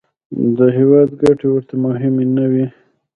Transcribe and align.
د 0.57 0.59
هېواد 0.77 1.09
ګټې 1.21 1.47
ورته 1.51 1.75
مهمې 1.85 2.25
نه 2.35 2.45
وې. 2.51 2.65